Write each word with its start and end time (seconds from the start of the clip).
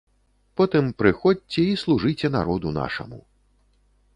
Потым 0.61 0.85
прыходзьце 1.01 1.61
і 1.73 1.77
служыце 1.83 2.33
народу 2.37 2.67
нашаму. 2.79 3.19